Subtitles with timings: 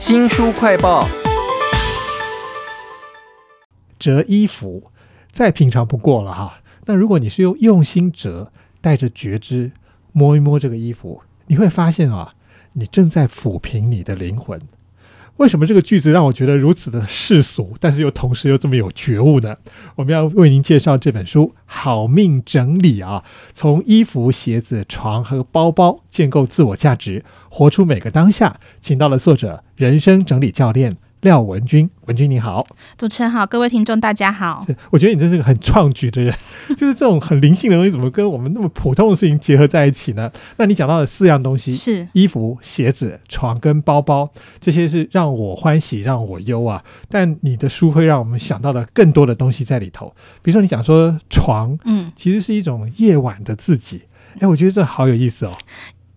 [0.00, 1.06] 新书快报，
[3.98, 4.90] 折衣服
[5.30, 6.62] 再平常不过了哈。
[6.86, 8.50] 那如果你是用用心折，
[8.80, 9.72] 带着觉知
[10.12, 12.32] 摸一摸这个衣服，你会发现啊，
[12.72, 14.58] 你正在抚平你的灵魂。
[15.40, 19.56] 为什么这个句子让我觉得如此的世俗，但是又同时又这么有觉悟呢？
[19.96, 23.24] 我们要为您介绍这本书《好命整理》啊，
[23.54, 28.60] 从衣服、鞋子、床和包包建构自我价值，活出每个当下。
[28.82, 30.94] 请到了作者、人生整理教练。
[31.22, 32.66] 廖文君，文君你好，
[32.96, 34.66] 主持人好，各位听众大家好。
[34.90, 36.34] 我觉得你真是个很创举的人，
[36.76, 40.32] 就是这种很灵性的东西，怎么跟我们那么普通的事情结合在一起呢？
[40.56, 44.30] 那你讲到的四样东西是衣服、鞋子、床跟包包，
[44.60, 46.82] 这些是让我欢喜让我忧啊。
[47.10, 54.02] 但你的书会让我们想到了更多的东西在里头，比如说你讲说床，嗯，其实是一种夜晚的自己。
[54.38, 55.52] 哎，我觉得这好有意思哦。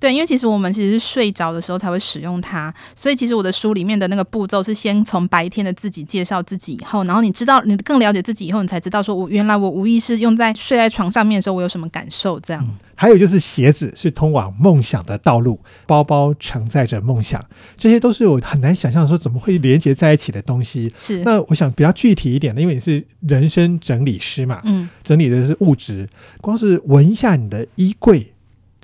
[0.04, 12.38] 对，因为其实我们其实是睡着的时候才会使用它，所以其实我的书里面的那个步骤是先从白天的自己介绍自己，以后，然后你知道你更了解自己以后，你才知道说我原来我无意识用在睡在床上面的时候，我有什么感受。
[12.42, 17.42] 这样，还有就是鞋子是通往梦想的道路，包包承载着梦想，
[17.78, 20.92] 这些都是我很难想象说怎么会连接在一起的东西。
[20.98, 26.10] 是，那我想比较具体一点的，因为你是人生整理师嘛，嗯，整理的是物质，
[26.42, 28.33] 光是闻一下你的衣柜。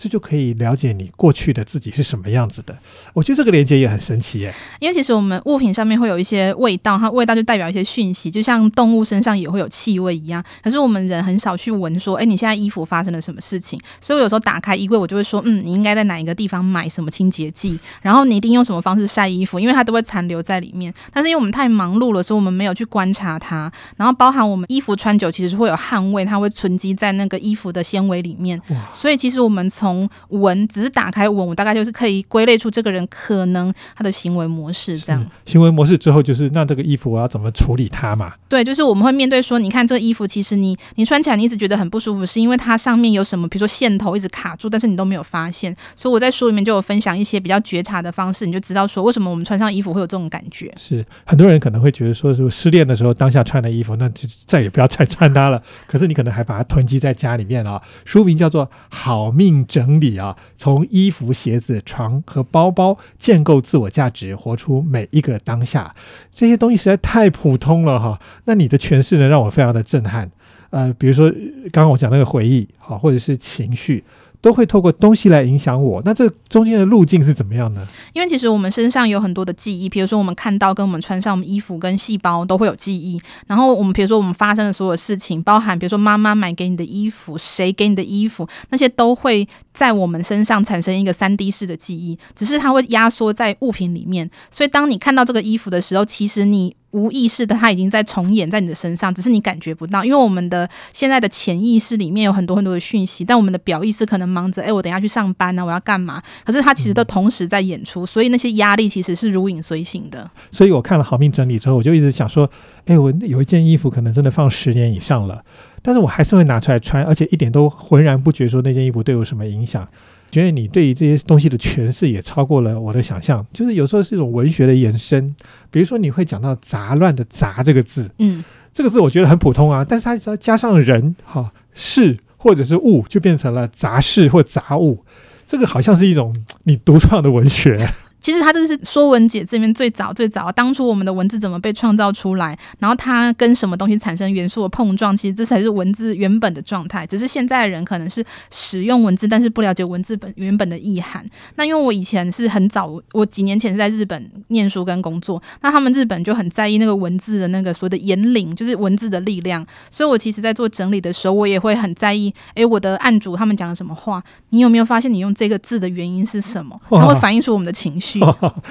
[0.02, 2.74] 这就可以了解你过去的自己是什么样子的。
[3.14, 4.54] 我觉得这个连接也很神奇耶。
[4.80, 10.42] 因为其实我们物品上面会有一些味道，它味道就代表一些讯息，就像动物身上也会有气味一样。
[10.64, 13.78] 可是我们人很少去闻，说，哎，你现在衣服发生了什么事情？
[14.00, 20.94] 所以我有时候打开衣柜，我就会说，嗯，你应该在哪一个地方买什么清洁剂，然后你一定用什么方式晒衣服，因为它都会残留在里面。
[21.12, 23.70] 但是因为我们太忙碌了，所以我们没有去观察它。
[23.98, 28.62] 然后包含我们衣服穿久，其实会有汗味，它会存积在那个衣服的纤维里面。
[28.94, 30.08] 所以其实我们从从
[30.40, 35.26] 文，只是打开文，我大概就是可以归类出这个人可能他的行为模式这样。
[35.46, 38.34] 行为模式之后，就是那这个衣服我要怎么处理它嘛？
[38.48, 45.76] 对，就是我们会面对说，你看这个衣服，其实你你穿起来你一直觉得很不舒服，是因为它上面有什么，比如说线头一直卡住，但是你都没有发现。
[45.96, 50.72] 所以我在书里面就有分享一些比较觉察的方式，你就知道说为什么我们穿上衣服会有这种感觉。
[50.78, 55.62] 是很多人可能会觉得说，是失恋的时候当下穿的衣服，那就再也不要再穿它了。
[55.88, 57.82] 可是你可能还把它囤积在家里面啊。
[58.06, 60.36] 书名叫做《好命整理》啊。
[60.58, 65.96] 从衣服、鞋子、床和包包建构自我价值，活出每一个当下，
[66.32, 68.20] 这些东西实在太普通了哈。
[68.44, 70.30] 那你的诠释呢，让我非常的震撼。
[70.72, 71.30] 呃，比如说
[71.72, 74.04] 刚刚我讲那个回忆，好，或者是情绪。
[74.42, 77.86] 都会透过东西来影响我，那这中间的路径是怎么样呢？
[78.14, 83.22] 因为其实我们身上有很多的记忆，比如说我们看到跟我们穿上我们衣服跟细胞都会有记忆。
[83.48, 94.30] 然后我们比如说我们发生的所有事情，包含比如说妈妈买给你的衣服，谁给你的衣服，那些都会在我们身上产生一个三 D 式的记忆，只是它会压缩在物品里面。
[94.50, 96.76] 所以当你看到这个衣服的时候，其实你。
[96.92, 100.04] 无意识的，它已经在重演在你的身上，只是你感觉不到。
[100.04, 106.22] 因为我们的现在的潜意识里面有很多很多的讯息，但我们的表意识可能忙着，哎，我等下去上班呢，我要干嘛？
[106.44, 110.30] 可是它其实都同时在演出，所以那些压力其实是如影随形的。
[110.52, 112.50] 所以我看了好命整理之后，我就一直想说，
[112.86, 115.44] 哎，我有一件衣服可能真的放十年以上了，
[115.82, 119.88] 但是我还是会拿出来穿，而且一点都浑然不觉说那件衣服对我什么影响。
[120.32, 125.36] 觉得你对于这些东西的诠释也超过了我的想象，就是有时候是一种文学的延伸。
[125.72, 135.04] 比如说，你会讲到“杂乱”的“杂”这个字，嗯，这个字我觉得很普通啊，但是它只要加上人、哈事或者是物，就变成了杂事或杂物。
[135.46, 137.90] 这个好像是一种你独创的文学。
[138.30, 147.08] 其实它这是《说文解字》里面最早最早，当初我们的文字怎么被创造出来，然后它跟什么东西产生元素的碰撞，其实这才是文字原本的状态。
[147.08, 151.26] 只是现在的人可能是使用文字，但是不了解文字本原本的意涵。
[151.56, 159.66] 那因为我以前是很早，我几年前是在日本念书跟工作，那他们日本就很在意那个文字的那个所谓的言领，就是文字的力量。
[159.90, 166.80] 所以我其实在做整理的时候，我也会很在意，诶，我的案主他们讲了什么话，你有没有发现你用这个字的原因是什么？
[166.92, 168.19] 它会反映出我们的情绪。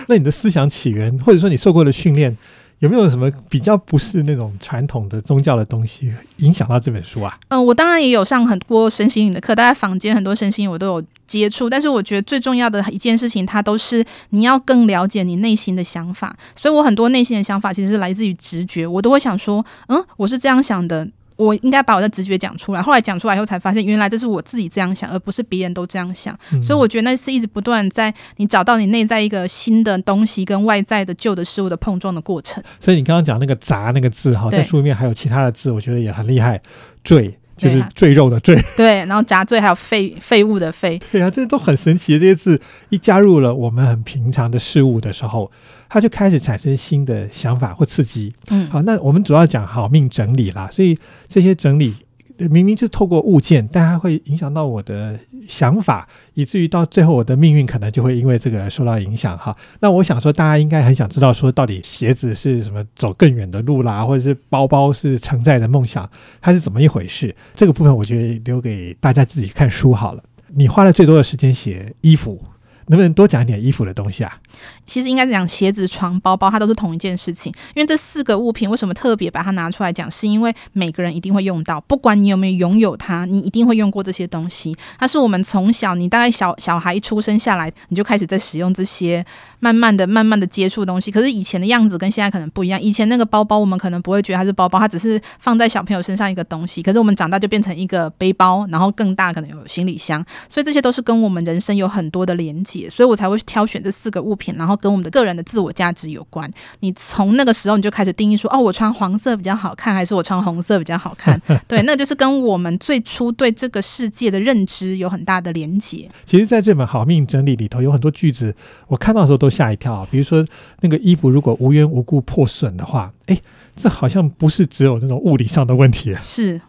[0.06, 2.36] 那你的思想起源，或者说你受过的训练，
[2.78, 7.38] 有没有什么比较不是那种传统的宗教的东西影响到这本书啊？
[7.48, 16.36] 嗯，我当然也有上很多身心灵的课，大家坊间很多身心我都有接触，但是我觉得最重要的一件事情，它都是你要更了解你内心的想法。
[16.54, 21.06] 所以我很多内心的想法其实是来自于直觉，我都会想说，嗯，我是这样想的。
[21.38, 26.36] 我应该把我的直觉讲出来，后来讲出来以后才发现，原来这是我自己这样想，而不是别人都这样想。
[26.60, 32.62] 所以我觉得那是一直不断在你找到你内在一个新的东西跟外在的旧的事物的碰撞的过程。
[32.80, 36.60] 所以你刚刚讲那个“砸”那个字哈，在书里面还有其他的字，我觉得也很厉害。
[37.04, 42.58] 赘就是赘肉的赘， 对，然后杂赘还有废废物的废，对啊，这些都很神奇的这些字，
[42.88, 45.50] 一加入了我们很平常的事物的时候。
[45.90, 48.34] 它就开始产生新的想法或刺激。
[48.50, 50.94] 嗯，好，那我们主要讲好命整理啦，所以
[51.26, 52.07] 这些整理呃
[52.46, 55.18] 明明是透过物件，但它会影响到我的
[55.48, 59.56] 想法，以至于到最后我的命运可能就会因为这个受到影响哈。
[59.80, 66.08] 那我想说，大家应该很想知道说，到底鞋子是什么走更远的路啦，或者是包包是承载的梦想，
[66.40, 67.34] 它是怎么一回事？
[67.54, 70.22] 这个部分我觉得留给大家自己看书好了。
[70.54, 72.42] 你花了最多的时间写衣服，
[72.88, 74.38] 能不能多讲一点衣服的东西啊？
[74.84, 77.52] 其实应该是讲鞋子、床、包包，它都是同一件事情。
[77.74, 84.76] 因为这四个物品为什么特别把它拿出来讲，是因为每个人一定会用到，不管你有没有拥有它，你一定会用过这些东西。
[84.98, 89.24] 它是我们从小，你大概小小孩一出生下来，你就开始在使用这些，
[89.60, 91.10] 慢慢的、慢慢的接触东西。
[91.10, 92.80] 可是以前的样子跟现在可能不一样。
[92.80, 96.82] 以前那个包包，我们可能不会觉得它是包包，它只是放在小朋友身上一个东西。
[96.82, 100.24] 可是我们长大就变成一个背包，然后更大，可能有行李箱。
[100.48, 106.50] 所以这些都是跟我们人生有很多的连接结，所以我才会去挑选这四个物品，然后跟我们的个人的自我价值有关。
[106.80, 111.40] 你从那个时候你就开始定义说，哦，我穿黄色比较好看，还是我穿红色比较好看？
[111.66, 116.08] 对，那就是跟我们最初对这个世界的认知有很大的连结。
[116.24, 118.54] 其实，在这本《好命整理》里头，有很多句子，
[118.86, 120.06] 我看到的时候都吓一跳啊。
[120.10, 120.44] 比如说，
[120.80, 123.40] 那个衣服如果无缘无故破损的话，哎，
[123.74, 126.14] 这好像不是只有那种物理上的问题。
[126.22, 126.60] 是。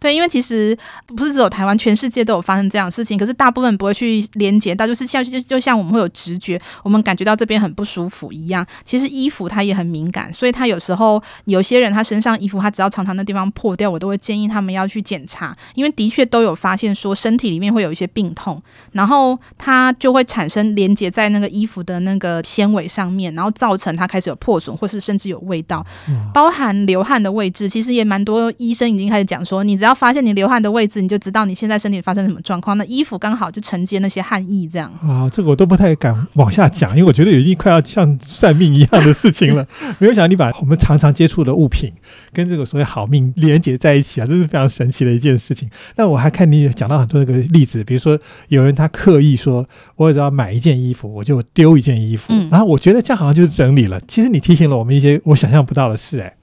[0.00, 3.18] 对，因为其实不是只有台湾，全世界都有发生这样的事情。
[3.18, 8.66] 可是大部分不会去连接到，就是像就就像我们会有直觉，我们感觉到这边很不舒服一样。
[8.84, 18.62] 其实衣服它也很敏感，所以它有时候有些人他身上衣服，他只要常常那地方破掉，我都会建议他们要去检查，因为的确都有发现说身体里面会有一些病痛，
[18.92, 25.84] 然后它就会产生连接在那个衣服的那个纤维上面，然后造成它开始有破损，或是甚至有味道，
[26.32, 32.76] 包含流汗的位置，其实也蛮多医生已经开始讲说，你只要发现你流汗的位置，你就知道你现在身体发生什么状况。
[32.78, 34.92] 那衣服刚好就承接那些汗意，这样。
[35.02, 39.66] 啊，这个我都不太敢往下讲，因为我觉得已经快要像算命一样的事情了。
[39.98, 41.92] 没有想到你把我们常常接触的物品
[42.32, 45.68] 跟这个所谓好命连接在一起啊，这是非常神奇的一件事情。
[45.96, 48.18] 那我还看你讲到很多那个例子，比如说
[48.48, 54.00] 有人他刻意说，我只要买一件衣服，我就丢一件衣服，嗯然后我觉得这样好像就是整理了。
[54.08, 56.36] 其实你提醒了我们一些我想象不到的事、哎。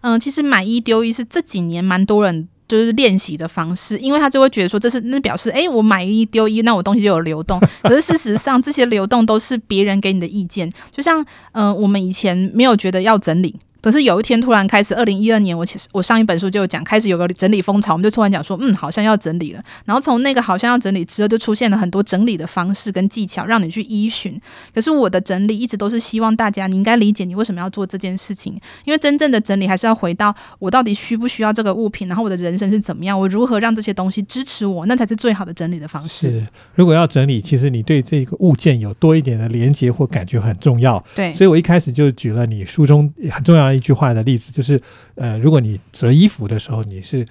[0.00, 2.48] 嗯，其实买一丢一是这几年蛮多人。
[2.68, 7.60] 就是练习的方式，因为他就会觉得说这是那表示，诶，我买一丢一，那我东西就有流动。
[7.82, 10.72] 可是事实上，这些流动都是别人给你的意见。
[10.90, 13.54] 就像，嗯、我们以前没有觉得要整理，
[13.86, 19.62] 可是有一天突然开始，二零一二年，我其实我上一本书就有讲，开始有个整理风潮，我们就突然讲说，嗯，好像要整理了。
[19.84, 24.40] 然后从那个好像要整理之后，就出现了很多整理的方式跟技巧，让你去依循。
[24.74, 36.32] 可是我的整理一直都是希望大家，你应该理解你为什么要做这件事情，因为真正的整理还是要回到我到底需不需要这个物品，然后我的人生是怎么样，我如何让这些东西支持我，那才是最好的整理的方式。
[36.32, 41.00] 是，如果要整理，其实你对这个物件有多一点的连接或感觉很重要。
[41.14, 44.80] 对，所以我一开始就举了你书中很重要的一句话的例子，就是
[45.14, 47.24] 呃，如果你折衣服的时候，你是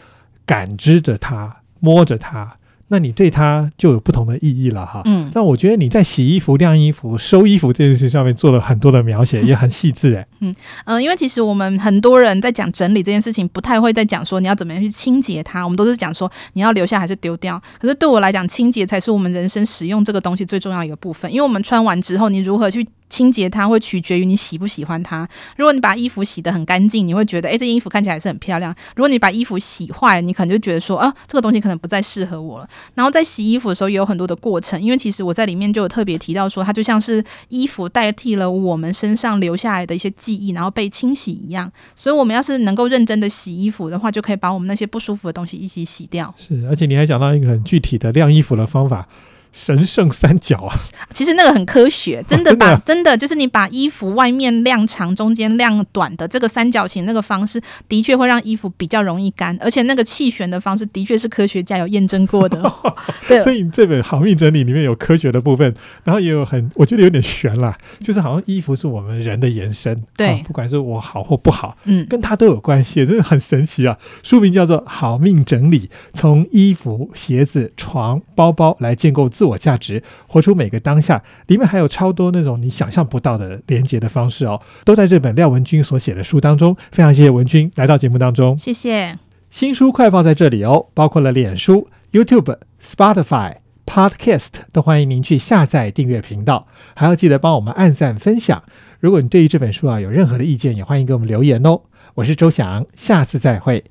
[0.46, 2.58] 感知着它、摸着它，
[2.90, 5.02] 那你对它就有不同的意义了哈。
[5.06, 10.28] 嗯，那我觉得你在洗衣服、晾衣服、收衣服这件事上面做了很多的描写，也很细致哎。
[10.42, 10.56] 嗯
[10.86, 17.60] 呃、因为其实我们很多人在讲整理这件事情，不太会在讲说你要怎么样去清洁它，我们都是讲说你要留下还是丢掉。
[17.80, 25.28] 可是对我来讲，清洁才是我们人生使用这个东西最重要的一个部分，因为我们穿完之后，你如何去清洁它，会取决于你喜不喜欢它。
[25.56, 28.76] 如果你把衣服洗得很干净，你会觉得，诶，这件衣服看起来是很漂亮。
[28.96, 32.68] 如果你把衣服洗坏，你可能就觉得说，啊，这个东西可能不再适合我了。
[32.94, 41.72] 然后在洗衣服的时候也有很多的过程，因为其实我在里面就有特别提到说，它就像是衣服代替了我们身上留下来的一些记忆，然后被清洗一样。
[41.96, 46.34] 所以，我们要是能够认真的洗衣服的话，就可以把我们那些不舒服的东西一起洗掉。
[46.38, 49.08] 是，而且你还讲到一个很具体的晾衣服的方法。
[49.56, 50.76] 神圣三角啊，
[51.14, 62.62] 其实那个很科学，真的把、真的就是你把衣服外面晾长，中间晾短的这个三角形那个方式，的确会让衣服比较容易干，而且那个气旋的方式的确是科学家有验证过的。
[63.30, 70.28] 对，所以这本好命整理里面有科学的部分，然后也有很，我觉得有点悬啦，就是好像衣服是我们人的延伸，对。
[70.28, 73.98] 啊不管是我好或不好，嗯，跟它都有关系，真的很神奇啊！
[74.22, 81.22] 书名叫做《好命整理》，从衣服、鞋子、床、包包来建构自自我价值，活出每个当下。
[81.46, 86.76] 里面还有超多那种你想象不到的连接的方式哦，都在这本廖文君所写的书当中。
[86.92, 88.58] 非常谢谢文君来到节目当中。
[88.58, 89.20] 谢谢。
[89.52, 98.64] 新书快报在这里哦，包括了脸书、YouTube、Spotify、Podcast，都欢迎您去下载订阅频道，还要记得帮我们按赞分享。
[99.00, 101.82] 如果你对于这本书啊有任何的意见，也欢迎给我们留言哦。
[102.16, 103.84] 我是周翔，下次再会。